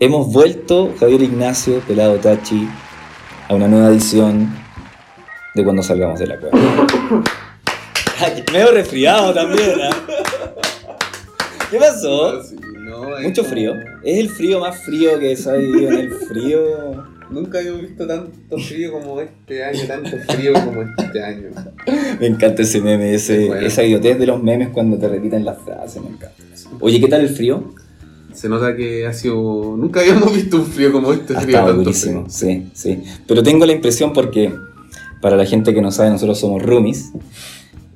[0.00, 2.68] Hemos vuelto, Javier Ignacio, Pelado Tachi,
[3.48, 4.52] a una nueva edición
[5.54, 6.58] de cuando salgamos de la cueva.
[8.52, 9.96] Medio resfriado también, ¿ah?
[11.70, 12.42] ¿Qué pasó?
[12.42, 13.74] Sí, no, es Mucho frío.
[14.02, 17.11] Es el frío más frío que se ha vivido en el frío.
[17.32, 21.48] Nunca había visto tanto frío como este año, tanto frío como este año.
[22.20, 23.66] Me encanta ese meme, ese, Bueno.
[23.66, 26.34] esa idiotez de los memes cuando te repiten las frases, me encanta.
[26.80, 27.74] Oye, ¿qué tal el frío?
[28.34, 29.76] Se nota que ha sido.
[29.76, 32.30] Nunca habíamos visto un frío como este Ha frío, tanto durísimo, frío.
[32.30, 33.02] sí, sí.
[33.26, 34.52] Pero tengo la impresión porque,
[35.20, 37.12] para la gente que no sabe, nosotros somos roomies.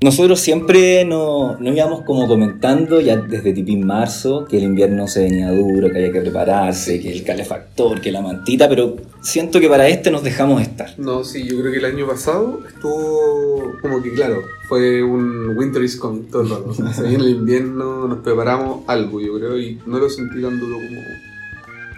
[0.03, 5.23] Nosotros siempre nos, nos íbamos como comentando, ya desde tipín marzo, que el invierno se
[5.23, 9.71] venía duro, que había que prepararse, que el calefactor, que la mantita, pero siento que
[9.71, 10.93] para este nos dejamos estar.
[10.99, 15.83] No, sí, yo creo que el año pasado estuvo como que, claro, fue un winter
[15.83, 16.75] is coming todo el rato.
[17.03, 21.01] Viene el invierno, nos preparamos algo, yo creo, y no lo sentí tan duro como,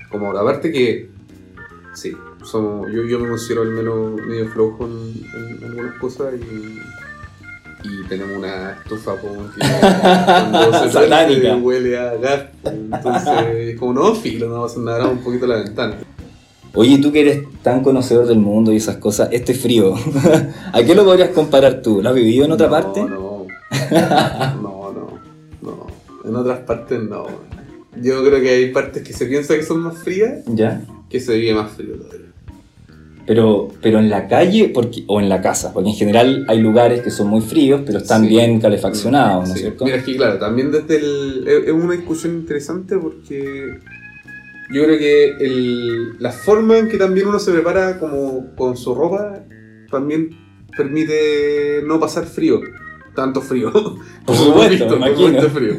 [0.09, 0.43] como ahora.
[0.43, 1.11] Aparte que,
[1.95, 2.13] sí,
[2.45, 6.79] somos, yo, yo me considero al menos medio flojo en, en algunas cosas y,
[7.85, 11.57] y tenemos una estufa como que cuando se Satánica.
[11.57, 12.43] huele a gas.
[12.65, 15.97] Entonces, como no, filo, no vamos a andar un poquito la ventana.
[16.75, 19.95] Oye, tú que eres tan conocedor del mundo y esas cosas, este frío,
[20.73, 22.03] ¿a qué lo podrías comparar tú?
[22.03, 23.01] ¿Lo has vivido en otra No, parte?
[23.03, 23.47] No,
[23.91, 25.21] no, no,
[25.63, 25.87] no.
[26.25, 27.27] En otras partes no.
[28.01, 30.83] Yo creo que hay partes que se piensa que son más frías Ya.
[31.09, 32.28] que se vive más frío todavía.
[33.29, 37.03] Pero, pero en la calle porque, o en la casa, porque en general hay lugares
[37.03, 38.29] que son muy fríos, pero están Sí.
[38.29, 39.67] bien calefaccionados, ¿no es Sí.
[39.67, 39.85] cierto?
[39.85, 41.47] Mira, es que claro, también desde el.
[41.67, 43.79] Es una discusión interesante porque
[44.73, 48.95] yo creo que el, la forma en que también uno se prepara como con su
[48.95, 49.41] ropa
[49.91, 50.31] también
[50.75, 52.61] permite no pasar frío.
[53.15, 53.71] Tanto frío.
[54.25, 55.29] Por supuesto, me imagino.
[55.33, 55.75] visto frío.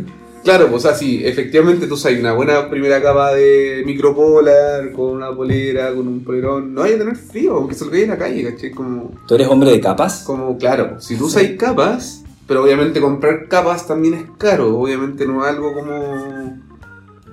[0.49, 5.93] Claro, pues así, efectivamente tú sabes, una buena primera capa de micropolar, con una polera,
[5.93, 8.51] con un polerón, no hay a tener frío, aunque se lo veis en la calle,
[8.51, 8.71] ¿cachai?
[8.71, 10.23] Como, ¿Tú eres hombre de capas?
[10.25, 15.45] como, claro, si tú usas capas, pero obviamente comprar capas también es caro, obviamente no
[15.45, 16.57] es algo como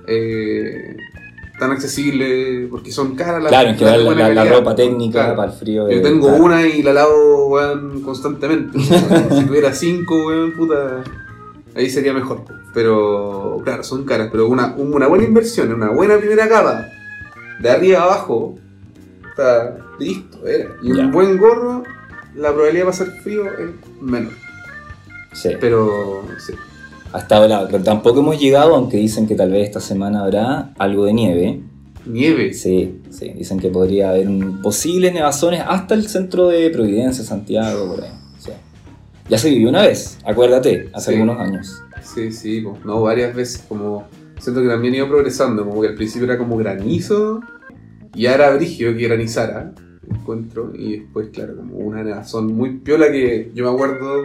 [0.05, 0.95] eh,
[1.59, 5.35] tan accesible, porque son caras las Claro, en general la, la- ropa técnica claro.
[5.37, 5.89] para el frío.
[5.89, 6.43] Yo tengo claro.
[6.43, 8.77] una y la lavo, weón, constantemente.
[8.79, 11.03] si tuviera cinco, weón, puta,
[11.77, 12.43] ahí sería mejor.
[12.73, 16.87] Pero, claro, son caras, pero una, una buena inversión, una buena primera capa,
[17.59, 18.55] de arriba a abajo,
[19.29, 20.69] está listo, era.
[20.83, 21.03] Y Ya.
[21.05, 21.83] un buen gorro,
[22.35, 23.69] la probabilidad de pasar frío es
[24.01, 24.33] menor.
[25.33, 26.53] Sí, Pero, sí.
[27.13, 27.67] hasta ahora.
[27.69, 31.61] Pero tampoco hemos llegado, aunque dicen que tal vez esta semana habrá algo de nieve.
[32.05, 32.53] Nieve.
[32.53, 37.95] Sí, sí, dicen que podría haber un- posibles nevazones hasta el centro de Providencia, Santiago,
[37.95, 38.09] por ahí.
[39.29, 41.19] Ya se vivió una vez, acuérdate, hace Sí.
[41.19, 41.83] algunos años.
[42.01, 42.77] Sí, sí, po.
[42.85, 44.07] no, varias veces como
[44.39, 47.41] siento que también iba progresando, como que al principio era como granizo
[48.15, 49.73] y ahora brigio que granizara,
[50.09, 54.23] encuentro, y después, claro, como una nevazón muy piola que yo me acuerdo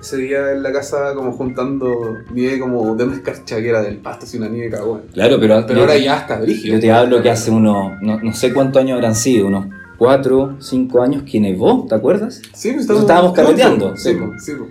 [0.00, 3.98] ese día en la casa como juntando nieve como de una escarcha que era del
[3.98, 5.02] pasto, así una nieve cagón.
[5.12, 6.74] Claro, pero, Pero ahora ya está brigio.
[6.74, 9.66] Yo te hablo que hace unos, no, no sé cuántos años habrán sido, unos
[10.02, 12.42] 4, 5 años que nevó, ¿te acuerdas?
[12.52, 14.18] Sí, pues Nosotros estábamos carreteando, Sí, sí.
[14.38, 14.66] sí, po.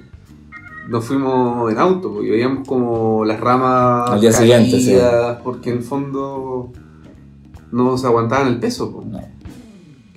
[0.89, 4.87] Nos fuimos en auto y veíamos como las ramas Al día siguiente, sí.
[4.87, 6.71] caídas, porque en el fondo
[7.71, 8.91] no se aguantaban el peso.
[8.91, 9.05] po.
[9.09, 9.21] No.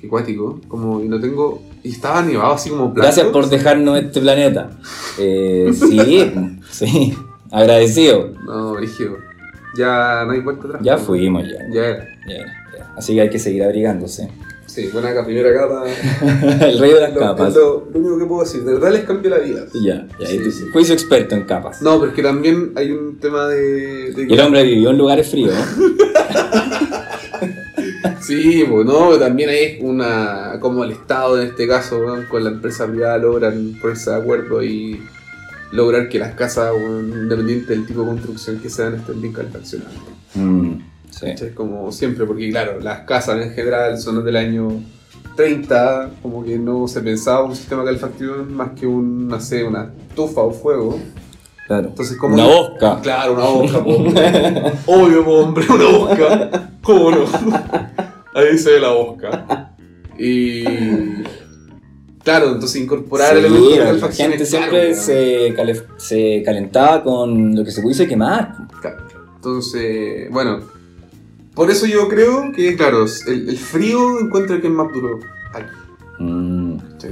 [0.00, 0.60] Qué cuático.
[0.66, 1.62] Como, y no tengo.
[1.84, 4.70] Y estaba nevado así como Gracias por dejarnos este planeta.
[5.18, 6.32] Eh, sí,
[6.70, 7.14] sí,
[7.52, 8.30] agradecido.
[8.44, 9.18] No, Brigio.
[9.78, 10.82] Ya no hay vuelta atrás.
[10.82, 11.58] Ya fuimos, ya.
[11.72, 12.04] Ya era.
[12.26, 12.36] ya,
[12.78, 12.94] ya.
[12.96, 14.28] Así que hay que seguir abrigándose.
[14.74, 15.84] Sí, buena acá, primera capa.
[16.66, 17.48] El rey de las Lo- capas.
[17.50, 18.64] es lo, lo único que puedo decir.
[18.64, 19.66] De verdad les cambió la vida.
[19.74, 20.26] Ya, ya.
[20.26, 20.72] Sí, tú-.
[20.72, 21.80] Juicio experto en capas.
[21.80, 24.08] No, porque también hay un tema de.
[24.08, 25.54] el hombre vivió en lugares fríos.
[28.20, 30.58] Sí, bueno, también hay una.
[30.58, 34.98] como el Estado en este caso, con la empresa privada logran ponerse de acuerdo y
[35.72, 39.92] lograr que las casas, independiente del tipo de construcción que sean, estén bien calefaccionadas.
[40.34, 40.72] Mm,
[41.18, 41.46] sí.
[41.54, 44.68] Como siempre, porque claro, las casas en general son del año
[45.36, 49.64] 30, como que no se pensaba un sistema de calefacción más que un, no sé,
[49.64, 50.98] una estufa o fuego.
[51.66, 51.88] Claro.
[51.88, 53.00] Entonces, como Una bosca.
[53.02, 54.72] Claro, una hombre.
[54.86, 56.70] Obvio, hombre, una boca.
[56.82, 57.24] ¿Cómo no?
[58.34, 59.74] Ahí se ve la boca.
[60.18, 60.64] Y.
[62.22, 67.64] Claro, entonces incorporar Sí, elementos de la gente siempre se, calef- se calentaba con lo
[67.64, 68.54] que se pudiese quemar.
[68.80, 69.06] Claro.
[69.36, 70.60] Entonces, bueno.
[71.54, 75.20] Por eso yo creo que, claro, el, el frío encuentro que es más duro
[75.52, 75.70] aquí.
[76.18, 76.54] Mm.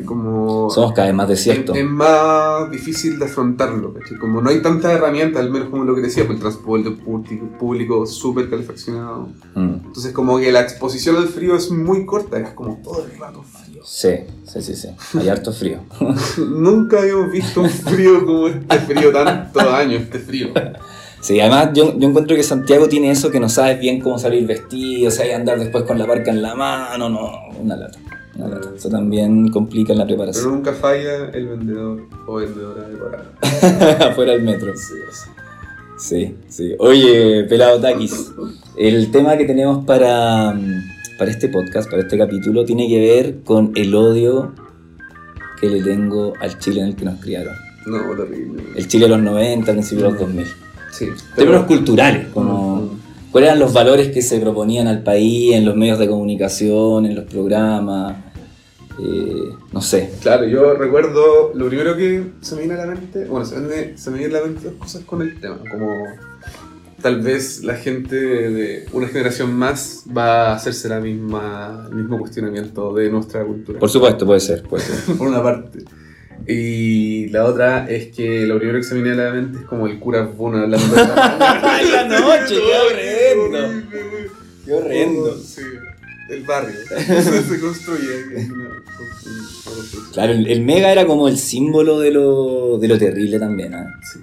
[0.04, 0.70] Como...
[0.70, 1.76] Somos cada vez más desiertos.
[1.76, 4.16] Es, es más difícil de afrontarlo, ¿cachai?
[4.18, 7.46] Como no hay tantas herramientas, al menos como lo que decía, pues el transporte público,
[7.58, 9.28] público súper calefaccionado.
[9.54, 9.74] Mm.
[9.86, 13.42] Entonces como que la exposición al frío es muy corta, es como todo el rato
[13.42, 13.82] frío.
[13.84, 14.10] Sí,
[14.44, 14.88] sí, sí, sí.
[15.18, 15.80] Hay harto frío.
[16.38, 20.48] Nunca habíamos visto un frío como este frío tantos años, este frío.
[21.22, 24.44] Sí, además yo, yo encuentro que Santiago tiene eso que no sabes bien cómo salir
[24.46, 27.30] vestido, o sea, y andar después con la barca en la mano, no,
[27.60, 27.96] una lata.
[28.34, 28.70] Una lata.
[28.76, 30.52] Eso también complica la Pero preparación.
[30.52, 34.08] nunca falla el vendedor o vendedora de parada.
[34.10, 34.72] Afuera del metro.
[34.76, 34.94] Sí.
[35.98, 36.74] Sí, sí.
[36.80, 38.32] Oye, pelado Takis,
[38.76, 40.58] el tema que tenemos para,
[41.18, 44.52] para este podcast, para este capítulo, tiene que ver con el odio
[45.60, 47.54] que le tengo al Chile en el que nos criaron.
[47.86, 48.64] No, terrible.
[48.74, 50.46] El Chile de los 90, principios de los 2000.
[50.92, 51.08] Sí.
[51.34, 52.98] Términos culturales, como
[53.32, 57.16] cuáles eran los valores que se proponían al país en los medios de comunicación, en
[57.16, 58.16] los programas,
[59.00, 60.12] eh, no sé.
[60.20, 63.96] Claro, yo recuerdo, lo primero que se me viene a la mente, bueno, se me,
[63.96, 66.04] se me viene a la mente dos cosas con el tema, como
[67.00, 72.18] tal vez la gente de una generación más va a hacerse la misma, el mismo
[72.18, 73.78] cuestionamiento de nuestra cultura.
[73.80, 75.16] Por supuesto, puede ser, puede ser.
[75.18, 75.80] por una parte.
[76.46, 79.64] Y la otra es que lo primero que se me viene a la mente es
[79.64, 82.56] como el cura Bono hablando de ¡Ay, la noche!
[82.56, 83.88] ¡Qué horrendo!
[84.64, 85.38] ¡Qué horrendo!
[85.38, 85.62] Sí,
[86.30, 86.74] el barrio.
[86.88, 88.48] se, se construye.
[90.12, 93.74] Claro, el, el Mega era como el símbolo de lo, de lo terrible también.
[94.12, 94.20] Sí.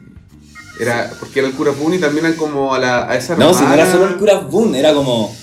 [0.80, 3.54] Era, porque era el cura Bono y también eran como a, la, a esa No,
[3.54, 5.36] si no era solo el Cura Boom, era como.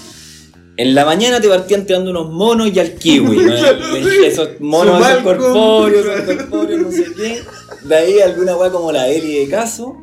[0.78, 3.36] En la mañana te partían tirando unos monos y al kiwi.
[3.44, 3.54] ¿no?
[4.24, 7.42] Esos monos, esos corpóreos, esos corpóreos, no sé qué.
[7.84, 9.96] De ahí alguna weá como la Eli de caso.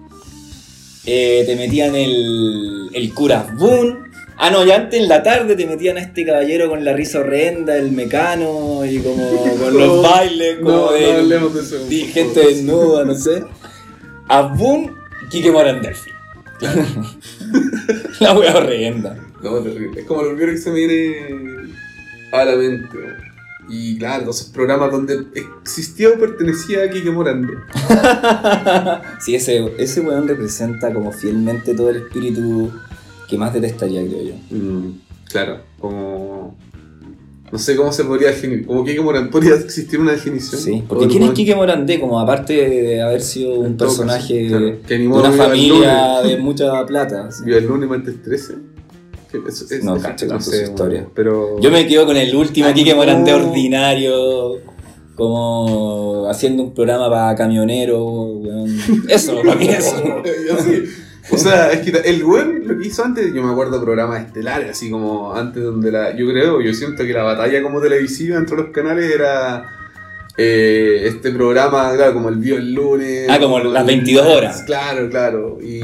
[1.06, 4.00] Eh, te metían el, el Cura Boom.
[4.38, 7.20] Ah, no, ya antes en la tarde te metían a este caballero con la risa
[7.20, 9.30] horrenda, el mecano y como
[9.60, 11.78] con los bailes, como No, de no de eso.
[11.90, 13.44] y gente desnuda, no sé.
[14.28, 14.92] A Boom,
[15.30, 16.10] Kike Morandelfi.
[18.20, 19.16] la wea horrenda.
[19.44, 20.00] No, terrible.
[20.00, 21.74] Es como lo primero que se me viene
[22.32, 22.98] a la mente.
[23.70, 25.26] Y claro, esos programas donde
[25.62, 27.54] existía o pertenecía a Kike Morande.
[29.20, 32.72] sí, ese, ese weón representa como fielmente todo el espíritu
[33.30, 34.34] que más detestaría, creo yo.
[34.50, 35.00] Mm,
[35.30, 36.58] claro, como.
[37.52, 38.66] No sé cómo se podría definir.
[38.66, 39.30] Como Kike Morande.
[39.30, 40.60] ¿Podría existir una definición?
[40.60, 42.00] Sí, porque ¿quién es Kike Morandé?
[42.00, 46.86] Como aparte de haber sido un caso, personaje claro, que de una familia de mucha
[46.86, 47.32] plata.
[47.32, 47.44] sí.
[47.48, 48.73] El lunes martes 13.
[49.42, 51.06] Que es- No cacho sé, su historia.
[51.14, 51.60] Pero.
[51.60, 53.48] Yo me quedo con el último Kike Morandé no.
[53.48, 54.58] ordinario,
[55.16, 58.42] como haciendo un programa para camioneros.
[59.10, 59.96] Eso, para mí eso.
[61.32, 64.26] O sea, es que el buen lo que hizo antes, yo me acuerdo de programas
[64.26, 66.16] estelares, así como antes donde la.
[66.16, 69.66] Yo creo, yo siento que la batalla como televisiva entre los canales era.
[70.38, 73.28] eh, este programa, claro, como el Vio el lunes.
[73.30, 74.64] Ah, como las 22 horas.
[74.66, 75.60] Claro, claro.
[75.62, 75.82] Y.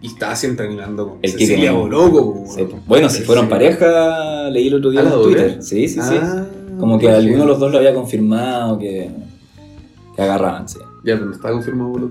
[0.00, 2.44] Y estaba siempre animando con El Cecilia Boloco.
[2.48, 2.86] Sí, pues.
[2.86, 5.48] Bueno, si fueron pareja, leí el otro día ¿Ah, en Twitter.
[5.50, 5.62] doble?
[5.62, 6.14] Sí, sí, sí.
[6.20, 6.44] Ah,
[6.78, 9.10] Como que alguno de los dos lo había confirmado, que,
[10.14, 10.78] que agarraban, sí.
[11.04, 12.10] Ya, pero no está confirmado por.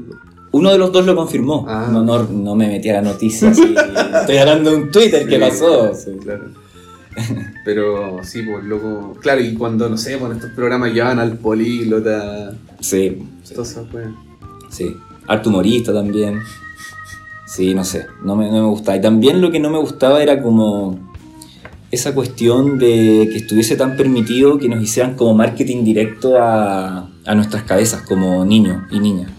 [0.52, 1.66] Uno de los dos lo confirmó.
[1.68, 1.88] Ah.
[1.92, 3.54] No, no, no me metí a la noticia.
[3.54, 3.76] sí.
[4.22, 5.94] Estoy hablando de un Twitter que Sí, pasó.
[5.94, 6.46] sí, claro.
[7.66, 9.16] Pero sí, pues loco.
[9.22, 12.52] Claro, y cuando, no sé, cuando estos programas llevaban al políglota.
[12.80, 14.08] Sí, sí, Entonces, pues.
[14.70, 14.96] sí.
[15.28, 16.40] Harto humorista también.
[17.58, 18.98] Sí, no sé, no me, gustaba.
[18.98, 21.00] Y también lo que no me gustaba era como
[21.90, 27.34] esa cuestión de que estuviese tan permitido que nos hicieran como marketing directo a, a
[27.34, 29.32] nuestras cabezas como niños y niñas.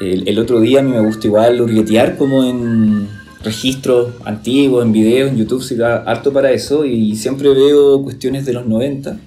[0.00, 3.10] El, otro día a mí me gusta igual hurguetear como en
[3.44, 8.46] registros antiguos, en videos, en YouTube, sí, da harto para eso y siempre veo cuestiones
[8.46, 9.18] de los 90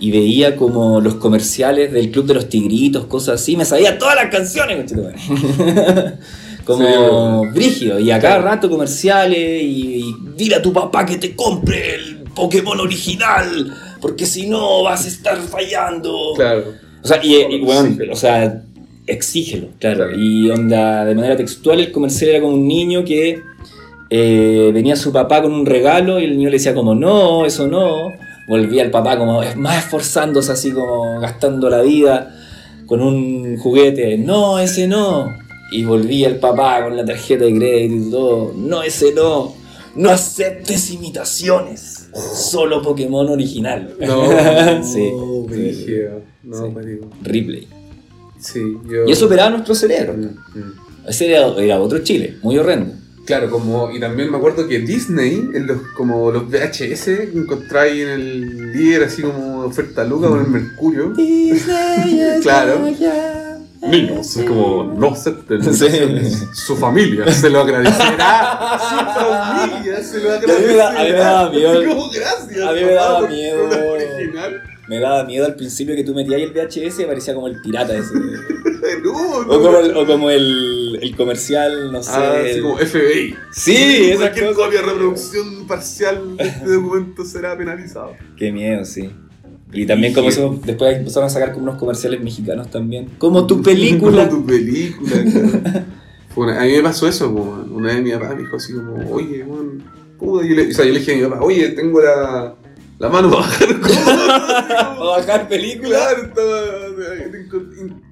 [0.00, 4.14] y veía como los comerciales del Club de los Tigritos, cosas así, me sabía todas
[4.14, 4.90] las canciones.
[6.64, 11.16] como Sí, brígido, y a cada rato comerciales y, y dile a tu papá que
[11.16, 16.32] te compre el Pokémon original, porque si no vas a estar fallando.
[16.36, 16.64] Claro.
[17.02, 18.12] O sea, y, y, bueno, Exígelo.
[18.12, 18.62] o sea,
[19.06, 20.06] exígelo, claro.
[20.06, 20.18] Claro.
[20.18, 23.42] Y onda, de manera textual, el comercial era como un niño que
[24.10, 27.66] eh, venía su papá con un regalo y el niño le decía como, no, eso
[27.66, 28.12] no.
[28.46, 32.34] Volvía el papá como es más esforzándose así como gastando la vida
[32.86, 35.34] con un juguete, no, ese no.
[35.74, 39.52] Y volvía el papá con la tarjeta de crédito y todo, no, ese no.
[39.96, 43.94] No aceptes imitaciones, solo Pokémon original.
[44.00, 45.10] No, sí.
[46.42, 46.72] No, Sí.
[46.74, 47.10] marico.
[47.22, 47.68] Ripley.
[48.38, 49.04] Sí, yo.
[49.06, 50.14] Y eso operaba nuestro cerebro.
[50.14, 50.72] Mm, mm.
[51.08, 52.92] Ese era, era otro Chile, muy horrendo.
[53.24, 58.08] Claro, como, y también me acuerdo que Disney, en los, como los VHS, encontráis en
[58.10, 61.14] el líder así como oferta Luca con el Mercurio.
[62.42, 62.80] Claro.
[63.88, 65.86] Niños, es como no acepten Sí.
[66.54, 68.78] su familia se lo agradecerá.
[68.78, 71.84] Su familia se lo A mí me da- a mí me daba miedo.
[71.86, 72.60] Como, gracias.
[72.68, 73.68] A mí me daba papá, miedo.
[74.86, 77.94] Me daba miedo al principio que tú metías el VHS y parecía como el pirata
[77.96, 78.12] ese.
[79.02, 79.48] No, O no.
[79.62, 82.10] como el, o como el, el comercial, no sé.
[82.14, 83.34] Ah, el- como FBI.
[83.50, 88.14] Sí, esa Cualquier copia reproducción parcial de este documento será penalizado.
[88.36, 89.10] Qué miedo, sí.
[89.74, 93.08] Y también como eso, después empezaron a sacar como unos comerciales mexicanos también.
[93.18, 94.28] Como tu película.
[94.30, 95.84] Como tu película, claro.
[96.34, 97.70] Fue una- a mí me pasó eso, man.
[97.72, 99.82] una vez mi papá me dijo así como, oye, man,
[100.18, 102.54] puta, yo le, o sea, yo le dije a mi papá, oye, tengo la,
[103.04, 103.68] la mano para bajar
[104.78, 105.10] ¿A como...
[105.10, 105.88] bajar película?
[105.90, 106.60] Claro, estaba,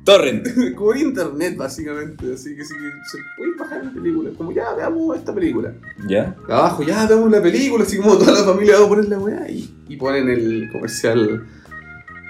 [0.05, 0.49] Torrent.
[0.77, 2.75] como internet básicamente, así que sí
[3.11, 5.73] se puede bajar la película, como ya veamos esta película.
[6.07, 6.37] ¿Ya?
[6.47, 9.49] Abajo, ya veamos la película, así como toda la familia va a poner la weá
[9.49, 11.47] y, y ponen el comercial.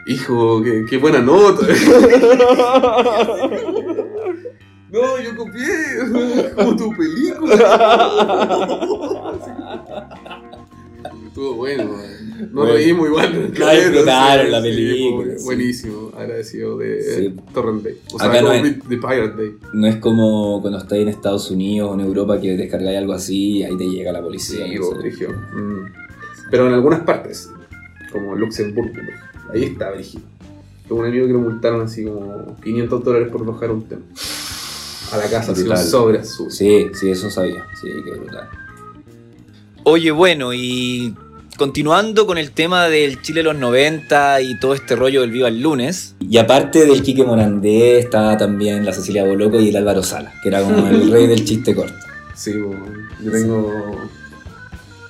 [0.07, 1.67] Hijo, qué, qué buena nota.
[4.93, 7.57] No, yo copié como tu película.
[11.27, 12.49] Estuvo bueno, man.
[12.53, 12.73] No Bueno.
[12.75, 13.53] lo vimos igual.
[13.59, 15.45] La disfrutaron sí, la sí, película, sí.
[15.45, 17.35] Buenísimo, agradecido de Sí.
[17.55, 17.95] Torrent Day.
[18.13, 19.53] O sea, Acá no como es- de Pirate Day.
[19.73, 23.59] No es como cuando estás en Estados Unidos o en Europa que descargáis algo así
[23.59, 24.67] y ahí te llega la Sí, policía.
[24.79, 25.61] no.
[25.61, 25.93] Mm.
[26.51, 27.49] Pero en algunas partes,
[28.11, 28.93] como Luxemburgo,
[29.53, 30.21] ahí está Brigio.
[30.87, 34.03] Tengo un amigo que lo multaron así como 500 dólares por bajar un tema.
[35.13, 36.19] A la casa, así azul.
[36.51, 37.67] Sí, sí, eso sabía.
[37.81, 38.49] Sí, qué brutal.
[39.85, 41.15] Oye, bueno, y
[41.57, 45.49] continuando con el tema del Chile de los 90 y todo este rollo del Viva
[45.49, 50.03] el lunes, Y aparte del Quique Morandé, estaba también la Cecilia Boloco y el Álvaro
[50.03, 51.95] Sala, que era como el rey del chiste corto.
[52.35, 53.71] Sí, yo tengo.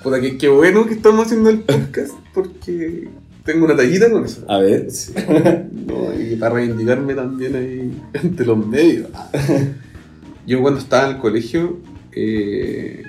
[0.02, 3.08] Puta, que qué bueno que estamos haciendo el podcast porque
[3.44, 4.42] tengo una tallita con eso.
[4.48, 4.90] A ver.
[4.90, 5.12] Sí.
[5.86, 9.08] No, y para reivindicarme también ahí ante los medios.
[10.46, 11.78] Yo cuando estaba en el colegio,
[12.12, 13.04] eh,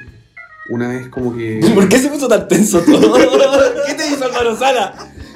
[0.69, 1.59] una vez como que.
[1.75, 3.13] ¿Por qué se puso tan tenso todo?
[3.87, 4.93] ¿Qué te hizo Álvaro Sala?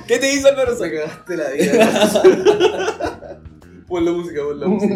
[0.07, 0.91] ¿Qué te hizo Álvaro Sala?
[0.91, 3.39] cagaste la vida.
[3.87, 4.95] pon la música, pon la música.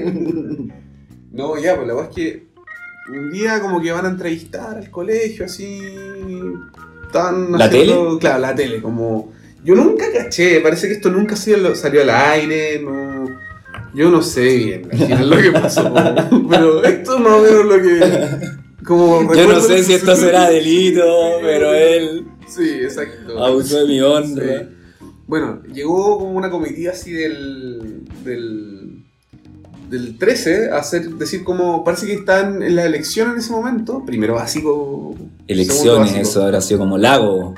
[1.31, 2.47] No, ya, pues la verdad es que
[3.09, 5.81] un día como que van a entrevistar al colegio, así.
[7.05, 9.31] Están ¿La haciendo- Claro, la tele, como.
[9.63, 13.25] Yo nunca caché, parece que esto nunca salió, salió al aire, no.
[13.93, 15.93] Yo no sé bien al final lo que pasó,
[16.49, 18.61] pero esto más o menos lo que.
[18.85, 21.03] Como Yo no sé si esto será delito,
[21.41, 23.43] pero él Sí, exacto.
[23.43, 24.59] abusó de mi honra.
[24.59, 25.07] Sí.
[25.27, 28.03] Bueno, llegó como una comitiva así del.
[28.25, 29.03] del.
[29.89, 31.83] del 13 a hacer, decir como.
[31.85, 34.03] Parece que están en la elección en ese momento.
[34.05, 35.15] Primero básico.
[35.47, 36.21] Elecciones, básico.
[36.21, 37.53] eso habrá sido como lago.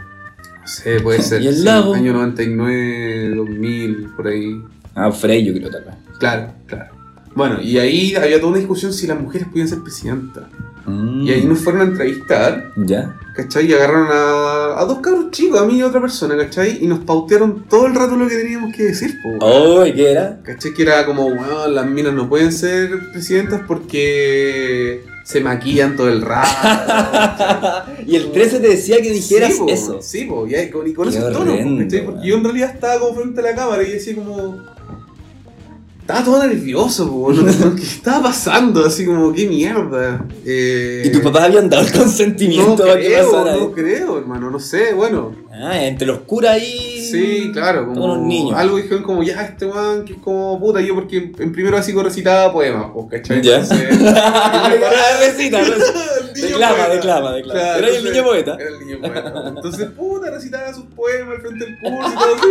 [0.61, 1.41] No sé, puede ser.
[1.41, 1.95] ¿Y el sí, lago?
[1.95, 4.61] Año 99, 2000, por ahí.
[4.93, 5.95] Ah, Frey, yo creo tal vez.
[6.19, 6.93] Claro, claro.
[7.35, 10.45] Bueno, y ahí había toda una discusión si las mujeres podían ser presidentas.
[10.85, 11.21] Mm.
[11.21, 12.71] Y ahí nos fueron a entrevistar.
[12.75, 13.17] ¿Ya?
[13.35, 13.65] ¿Cachai?
[13.69, 16.83] Y agarraron a, a dos cabros chicos, a mí y a otra persona, ¿cachai?
[16.83, 19.29] Y nos pautearon todo el rato lo que teníamos que decir, po.
[19.39, 20.39] Oh, ¿y qué era?
[20.43, 20.73] ¿Cachai?
[20.73, 26.21] Que era como, bueno, las minas no pueden ser presidentas porque se maquillan todo el
[26.21, 26.49] rato.
[28.05, 30.01] y el 13 te decía que dijeras Sí, po, eso.
[30.01, 32.05] Sí, po, y, con, y con po, horrendo, ¿cachai?
[32.05, 34.72] Porque yo en realidad estaba como frente a la cámara y decía como...
[36.03, 37.45] Estaba todo nervioso, po, ¿no?
[37.77, 38.85] ¿qué estaba pasando?
[38.85, 40.25] Así como, qué mierda.
[40.45, 43.55] Eh, ¿Y tus papás habían dado el No consentimiento para que creo, pasara?
[43.55, 45.33] no creo, hermano, no sé, bueno.
[45.49, 46.92] Ah, entre los curas ahí.
[47.17, 48.57] Sí, claro, como los niños.
[48.57, 52.01] algo dijeron como, ya, este weón, que es como puta, yo porque en primero básico
[52.03, 53.41] recitaba poemas, pues, ¿cachai?
[53.41, 53.57] Ya.
[53.57, 54.71] Entonces, Ah,
[55.19, 55.61] recita,
[56.33, 57.59] Declama, declama, declama.
[57.59, 58.57] Claro, Era el niño poeta.
[58.59, 59.43] Era el niño poeta.
[59.47, 62.45] Entonces, puta, recitaba sus poemas al frente del curso y todo así,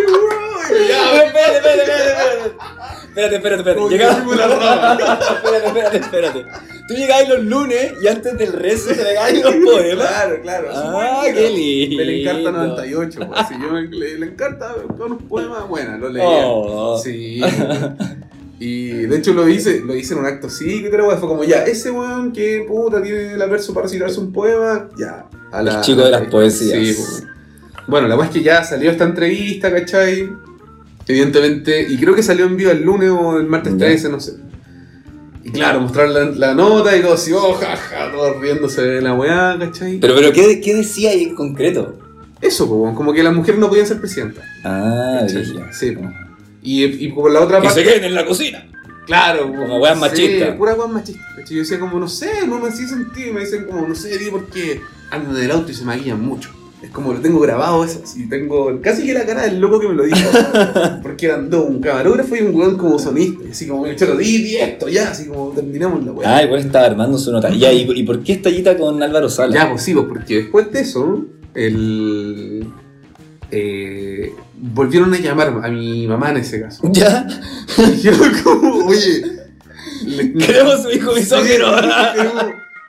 [0.85, 3.37] y ya, espérate, espérate, espérate, espérate.
[3.37, 3.75] Espérate, espérate.
[3.75, 4.97] Como rama.
[5.43, 6.47] espérate, espérate, espérate.
[6.89, 10.09] Tú llegabas los lunes y antes del rezo te pegabas los poemas.
[10.09, 10.69] Claro, claro.
[10.73, 11.97] Ah, qué lindo.
[11.97, 13.49] Me le encanta 98, pues.
[13.49, 16.47] Si yo me, le, le encanta con unos poemas, bueno, lo leía.
[16.47, 16.99] Oh.
[16.99, 17.41] Sí.
[18.59, 21.43] Y de hecho lo hice, lo hice en un acto así, que te fue como
[21.43, 25.27] ya, ese weón que puta tiene el verso para recitarse un poema, ya.
[25.51, 26.79] A El chico de las poesías.
[26.79, 27.25] Sí, pues.
[27.89, 30.31] Bueno, la weá es que ya salió esta entrevista, ¿cachai?
[31.09, 33.87] Evidentemente, y creo que salió en vivo el lunes o el martes Ya.
[33.87, 34.35] 13, no sé.
[35.45, 39.15] Y claro, mostrar la, la nota y todo así, oh, jaja, todos riéndose de la
[39.15, 39.99] weá, ¿cachai?
[39.99, 41.99] Pero, pero, ¿qué, qué decía ahí en concreto?
[42.41, 44.45] Eso, weón, como que las mujeres no podían ser presidentas.
[44.65, 45.27] Ah.
[45.73, 45.97] Sí.
[46.63, 47.89] Y, y por la otra Que se parte.
[47.91, 48.67] queden en la cocina.
[49.07, 50.51] Claro, Como weas machistas.
[50.51, 51.27] Sí, pura weas machistas.
[51.37, 51.57] ¿cachai?
[51.57, 53.29] Yo decía como, no sé, no me hacía sentido.
[53.29, 54.81] Y me dicen como, no sé, di por qué
[55.11, 56.51] andan en el auto y se maquillan mucho.
[56.83, 59.89] Es como lo tengo grabado eso, así tengo casi que la cara del loco que
[59.89, 60.19] me lo dijo.
[61.03, 63.45] Porque eran dos, un camarógrafo y un weón como sonista.
[63.47, 66.37] Y así como, me echaron, di, esto, ya, así como terminamos la wea.
[66.37, 67.51] Ah, igual estaba armando su nota.
[67.51, 69.55] Ya, ¿y, y por qué esta guita con Álvaro Sala?
[69.55, 71.25] Ya, pues sí, pues, porque después de eso,
[71.55, 72.67] el.
[73.53, 76.83] eh, volvieron a llamar a mi mamá en ese caso.
[76.93, 77.27] ¿Ya?
[77.79, 79.23] Y dijeron como, oye.
[80.07, 81.67] le- Queremos su hijo misógino.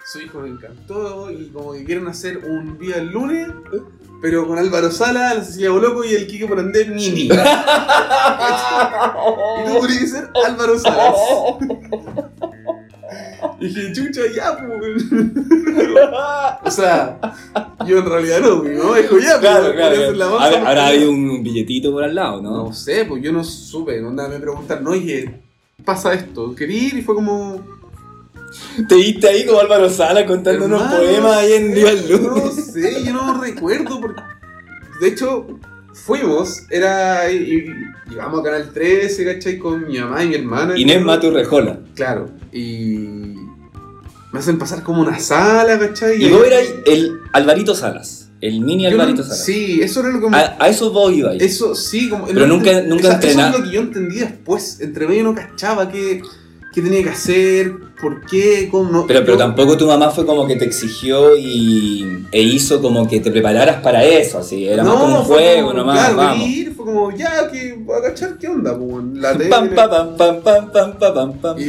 [0.06, 3.48] Su hijo me encantó y como que quieren hacer un día el lunes,
[4.22, 7.22] pero con Álvaro Sala, la Cecilia Boloco y el Kike Morandé mini.
[7.22, 7.36] y tú
[9.80, 11.16] podrías que ser Álvaro Salas.
[13.60, 15.06] Y dije, chucha, ya, pues.
[16.64, 17.20] o sea,
[17.86, 20.40] yo en realidad no, mi mamá dijo, ya, Claro, podría hacer la claro.
[20.40, 22.66] masa, Habrá, habrá habido un billetito por al lado, ¿no?
[22.66, 25.40] no sé, pues yo no supe, no me preguntaron, no, oye,
[25.86, 27.83] pasa esto, quería ir y fue como...
[28.88, 32.52] Te viste ahí como Álvaro Sala contando unos poemas ahí en no sé, del No
[32.52, 34.22] sé, yo no recuerdo, porque...
[35.02, 35.48] De hecho,
[35.94, 37.32] fuimos, era...
[37.32, 37.66] y- y-
[38.10, 39.58] Llegamos a Canal 13, ¿cachai?
[39.58, 40.78] Con mi mamá y mi hermana.
[40.78, 41.80] Inés Matu Rejola.
[41.96, 43.36] Claro, y...
[44.32, 46.24] Me hacen pasar como una sala, ¿cachai?
[46.24, 48.30] Y vos eras el Alvarito Salas.
[48.42, 49.44] El mini no- Alvarito Salas.
[49.46, 50.30] Sí, eso era lo que...
[50.30, 51.36] me- A, a eso vos ibas.
[51.40, 52.26] Eso sí, como.
[52.28, 54.80] Pero no nunca- nunca esa- Eso es lo que yo entendí después.
[54.82, 56.22] Entre medio no cachaba qué,
[56.74, 59.08] qué tenía que hacer, por qué, cómo no.
[59.08, 63.20] Pero, pero tampoco tu mamá fue como que te exigió y, e hizo como que
[63.20, 64.68] te prepararas para eso, así.
[64.68, 66.00] Era no, más como un juego como, nomás.
[66.00, 66.48] Claro, vamos.
[66.48, 69.50] Ir, fue como, ya, que voy a cachar qué onda, pues, la tele.
[69.50, 71.64] Pam, pam, pam, pam, pam, pam, pam, y,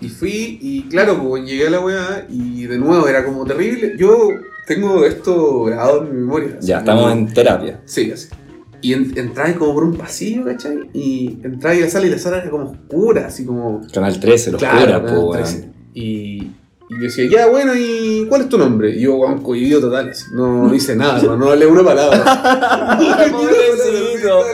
[0.06, 3.94] y fui, y claro, pues llegué a la weá y de nuevo era como terrible.
[3.98, 4.28] Yo
[4.66, 6.58] tengo esto grabado en mi memoria.
[6.60, 7.80] Ya, estamos en terapia.
[7.84, 8.28] Sí, así.
[8.84, 10.90] Y en, entraba como por un pasillo, ¿cachai?
[10.92, 13.80] Y entraba a la sala y la sala era como oscura, así como.
[13.90, 15.42] Canal 13, los Claro, Canal po, weón.
[15.42, 15.70] 13.
[15.94, 16.50] Y, y
[16.90, 18.90] yo decía, ya, bueno, ¿y cuál es tu nombre?
[18.90, 20.12] Y yo, weón, cohibido total.
[20.34, 22.98] No, no hice nada, hermano, no hablé una palabra.
[23.32, 24.44] Pobrecito.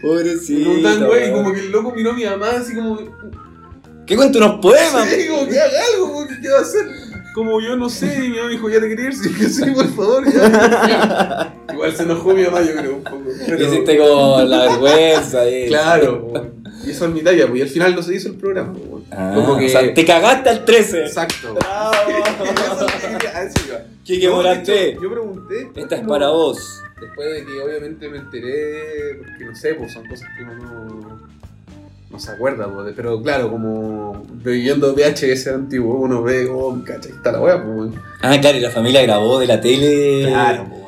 [0.00, 0.64] Pobrecito.
[0.70, 1.44] preguntaban, güey, y weón.
[1.44, 2.98] como que el loco miró a mi mamá, así como.
[4.06, 5.06] ¿Qué cuento unos poemas?
[5.06, 6.86] Sí, como que haga algo, como que, ¿qué va a hacer?
[7.34, 10.24] Como yo no sé, y mi mamá dijo, ya te quería ir, sí, por favor,
[10.32, 11.54] ya.
[11.74, 13.19] Igual se enojó mi mamá, yo creo, un poco.
[13.56, 15.66] Pero- Hiciste como la vergüenza ahí.
[15.68, 16.32] Claro,
[16.86, 18.72] y eso es mi talla, pues, y al final no se hizo el programa.
[19.10, 21.00] Ah, Como que- O sea, te cagaste al 13.
[21.02, 21.54] Exacto.
[21.60, 21.92] Bravo.
[24.04, 24.96] Quique No, Morante.
[25.00, 25.68] Yo pregunté.
[25.74, 26.82] Esta es para vos.
[27.00, 31.20] Después de que obviamente me enteré, porque no sé, pues son cosas que uno no,
[32.10, 37.32] no se acuerda, pues, pero claro, como viviendo VHS antiguo, uno ve, oh, cacha, está
[37.32, 37.92] la wea, pues.
[38.20, 40.79] Ah, claro, y la familia grabó de la tele Claro, pues.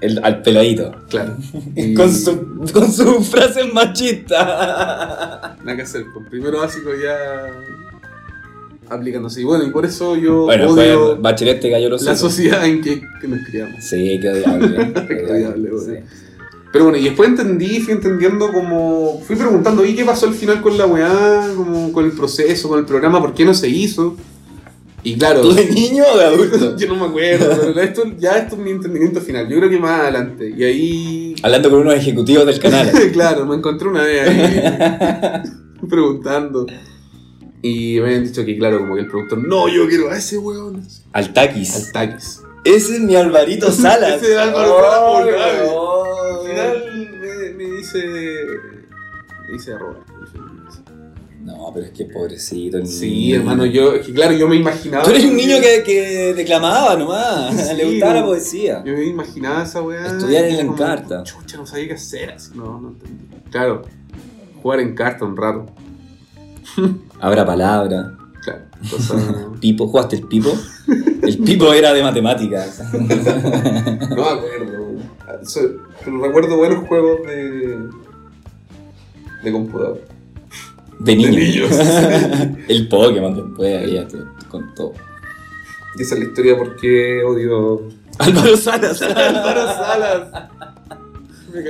[0.00, 0.92] El, al peladito.
[1.08, 1.36] claro.
[1.76, 5.56] Y Con su, con su frase machista.
[5.64, 7.46] Nada que hacer, pues primero básico ya
[8.94, 9.40] aplicándose.
[9.40, 12.20] Y bueno, y por eso yo Bueno, odio fue Bachelet te cayó los la hijos.
[12.20, 13.84] sociedad en que, que nos criamos.
[13.84, 14.92] Sí, qué odiable.
[15.08, 15.70] Qué odiable.
[15.84, 15.92] Sí.
[16.72, 19.20] Pero bueno, y después entendí, fui entendiendo como.
[19.26, 21.48] Fui preguntando, ¿y qué pasó al final con la weá?
[21.56, 24.16] Como con el proceso, con el programa, ¿por qué no se hizo?
[25.02, 25.40] Y claro.
[25.40, 26.76] ¿Tú de niño o de adulto?
[26.78, 29.48] Yo no me acuerdo, pero esto, ya esto es mi entendimiento final.
[29.48, 30.52] Yo creo que más adelante.
[30.56, 31.34] Y ahí.
[31.42, 32.90] Hablando con unos ejecutivos del canal.
[33.12, 35.42] claro, me encontré una vez ahí
[35.88, 36.66] preguntando.
[37.62, 40.38] Y me habían dicho que, claro, como que el productor, no, yo quiero a ese
[40.38, 40.82] weón.
[41.12, 41.74] Al taquis.
[41.76, 42.40] Al taquis.
[42.64, 44.22] Ese es mi Alvarito Salas.
[44.22, 45.32] Ese es Álvaro Salas, Oh, nadie.
[45.68, 46.10] weón.
[46.40, 47.98] Al final me, me dice.
[49.46, 49.98] Me dice arroba.
[51.42, 53.36] No, pero es que pobrecito el Sí, niño.
[53.36, 55.04] hermano, yo, es que claro, yo me imaginaba.
[55.04, 57.54] Tú eres un niño que, que declamaba nomás.
[57.68, 58.82] Sí, Le gustaba la poesía.
[58.84, 60.06] Yo me imaginaba esa weá.
[60.06, 61.22] Estudiar en la Encarta.
[61.22, 62.32] Chucha, no sabía qué hacer.
[62.32, 63.26] Así, no, no entendí.
[63.50, 63.82] Claro,
[64.62, 65.66] jugar en carta un rato.
[67.20, 68.16] Abra palabra.
[68.42, 69.14] Claro, cosa.
[69.60, 70.52] Pipo, ¿jugaste el pipo?
[71.22, 72.82] El pipo era de matemáticas.
[72.92, 74.90] no me acuerdo.
[76.04, 77.78] Pero recuerdo buenos juegos de.
[79.42, 80.02] de computador.
[81.00, 81.30] De niño.
[81.30, 81.70] niños.
[82.68, 84.92] el Pokémon después, te- con todo.
[85.98, 87.88] Y esa es la historia porque odio.
[88.18, 89.02] Álvaro Salas.
[89.02, 90.50] Álvaro Salas.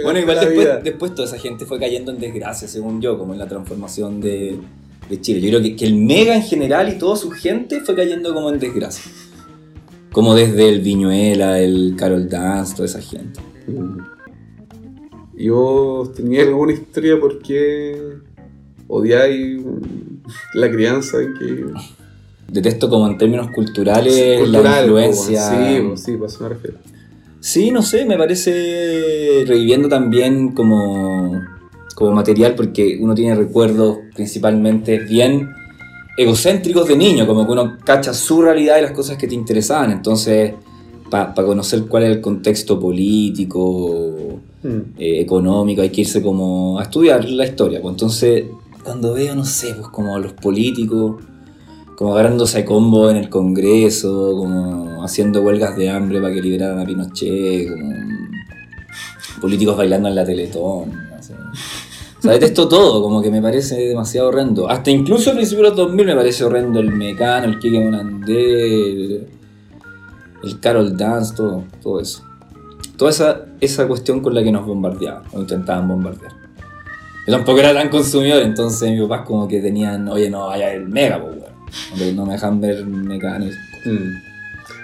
[0.05, 3.49] Bueno, igual después toda esa gente fue cayendo en desgracia, según yo, como en la
[3.49, 4.59] transformación de,
[5.09, 5.41] de Chile.
[5.41, 8.51] Yo creo que, que el Mega en general y toda su gente fue cayendo como
[8.51, 9.11] en desgracia.
[10.13, 13.41] Como desde el Viñuela, el Carol Dance, toda esa gente.
[15.37, 18.19] Yo tenía alguna historia porque
[18.91, 19.61] odiáis
[20.55, 21.65] la crianza que.
[22.49, 25.41] Detesto como en términos culturales cultural, la influencia.
[25.51, 26.77] Sí, sí, eso me refiero.
[27.39, 31.41] Sí, no sé, me parece reviviendo también como,
[31.95, 35.49] como material porque uno tiene recuerdos principalmente bien
[36.19, 39.93] egocéntricos de niño, como que uno cacha su realidad y las cosas que te interesaban.
[39.93, 40.53] Entonces,
[41.09, 44.93] para conocer cuál es el contexto político, Mm.
[44.99, 47.81] eh, económico, hay que irse como a estudiar la historia.
[47.81, 48.45] Pues entonces,
[48.85, 51.23] cuando veo, no sé, pues como los políticos,
[51.97, 56.79] como agarrándose a combo en el Congreso, como haciendo huelgas de hambre para que liberaran
[56.79, 57.95] a Pinochet, como
[59.41, 61.11] políticos bailando en la Teletón.
[62.19, 64.69] O sea, detesto todo, como que me parece demasiado horrendo.
[64.69, 68.93] Hasta incluso al principio de los 2000 me parece horrendo el Mecano, el Kike Monandé,
[68.93, 69.29] el,
[70.43, 72.23] el Carol Dance, todo, todo eso.
[72.99, 76.40] Toda esa, esa cuestión con la que nos bombardeaban, o intentaban bombardear.
[77.27, 80.89] Yo tampoco era tan consumidor, entonces mis papás como que tenían, oye, no, vaya el
[80.89, 82.17] Mega, pues, weón.
[82.17, 83.55] No me dejan ver cosas.
[83.85, 84.31] Mm.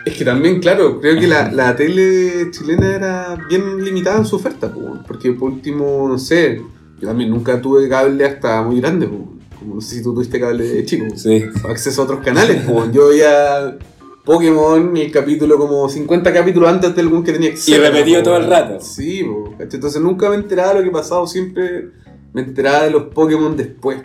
[0.04, 4.36] Es que también, claro, creo que la, la tele chilena era bien limitada en su
[4.36, 6.62] oferta, po, porque por último, no sé,
[7.00, 10.38] yo también nunca tuve cable hasta muy grande, po, como no sé si tú tuviste
[10.38, 11.44] cable de chico, Sí.
[11.68, 13.76] acceso a otros canales, po, yo veía
[14.24, 18.36] Pokémon el capítulo como 50 capítulos antes de algún que tenía que Y repetido todo
[18.36, 18.78] el rato.
[18.80, 19.26] Sí,
[19.58, 21.90] entonces nunca me enteraba de lo que pasaba, siempre
[22.36, 23.98] me enteraba de los Pokémon después,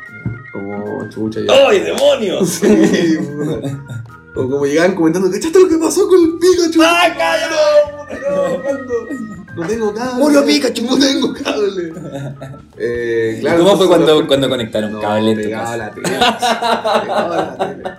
[0.54, 1.68] como chucha ya.
[1.68, 2.48] ¡Ay, demonios!
[2.62, 3.18] Sí,
[4.34, 6.82] o como llegaban comentando, ¿cachaste lo que pasó con el Pikachu?
[6.82, 7.54] ¡Ah, cállate!
[9.56, 9.62] No.
[9.62, 10.24] No tengo cable.
[10.24, 10.84] Murió Pikachu.
[10.86, 11.92] No tengo cable.
[12.78, 16.08] Eh, claro, ¿Cómo fue cuando, la- cuando conectaron No, cable pegaba la tele.
[16.08, 17.84] pegaba la tele.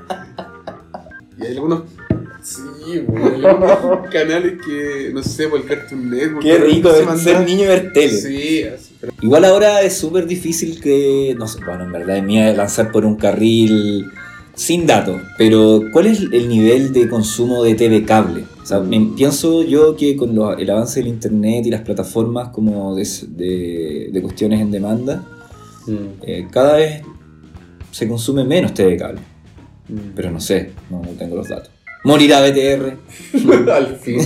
[1.39, 1.83] Y hay algunos.
[2.43, 3.41] Sí, güey,
[4.13, 6.43] canales que, no sé, por el Cartoon Network.
[6.43, 8.17] Qué rico se de ser niño y ver tele.
[8.17, 8.97] Sí, así.
[9.01, 12.91] Pero, Igual ahora es súper difícil que, no sé, bueno, en verdad es mía lanzar
[12.93, 14.07] por un carril
[14.55, 18.45] sin datos, pero ¿cuál es el nivel de consumo de TV cable?
[18.63, 22.49] O sea, me- pienso yo que con lo- el avance del internet y las plataformas
[22.51, 25.25] como de, de- de cuestiones en demanda,
[26.23, 27.03] eh, cada vez
[27.91, 29.21] se consume menos TV cable,
[29.89, 29.97] Mm.
[30.15, 31.72] pero no sé, no tengo los datos.
[32.05, 32.97] Morirá BTR.
[33.71, 34.21] al fin.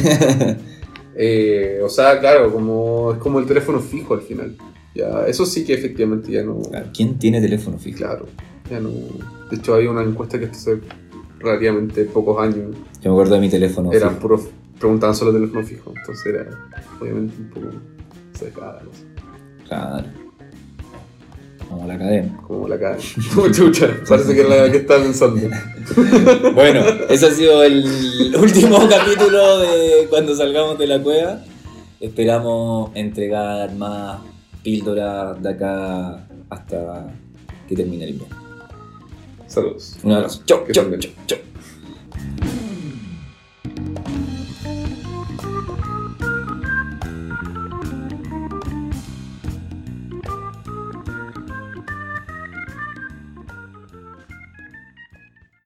[1.18, 4.54] Eh, o sea, claro, como es como el teléfono fijo al final.
[4.94, 6.60] Ya, eso sí que efectivamente ya no.
[6.94, 7.98] ¿Quién tiene teléfono fijo?
[7.98, 8.26] Claro,
[8.70, 8.90] ya no.
[9.50, 10.78] De hecho, hay una encuesta que hace
[11.38, 14.20] relativamente pocos años Yo me acuerdo de mi teléfono eran fijo.
[14.20, 14.48] puros.
[14.78, 15.92] preguntaban solo teléfono fijo.
[15.96, 16.46] Entonces era
[17.00, 17.66] obviamente un poco
[18.38, 19.02] cercada la cosa.
[19.68, 20.25] Claro.
[21.68, 22.36] Como la cadena.
[22.46, 22.78] Como la.
[23.34, 23.88] Como chucha.
[24.08, 25.48] Parece que es la que estaba pensando.
[26.54, 31.40] Bueno, ese ha sido el último capítulo de cuando salgamos de la cueva.
[32.00, 34.18] Esperamos entregar más
[34.62, 37.14] píldoras de acá hasta
[37.68, 38.36] que termine el invierno.
[39.46, 39.96] Saludos.
[40.02, 40.42] Un abrazo.
[40.44, 41.45] Chau, chau, chau, chau.